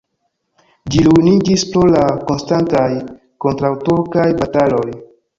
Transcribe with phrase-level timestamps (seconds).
[0.93, 2.01] Ĝi ruiniĝis pro la
[2.31, 2.85] konstantaj
[3.45, 4.87] kontraŭturkaj bataloj.